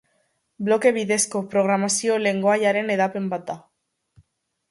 Bloke 0.67 0.91
bidezko 0.95 1.41
programazio-lengoaiaren 1.51 2.89
hedapen 2.95 3.27
bat 3.35 3.43
da. 3.53 3.59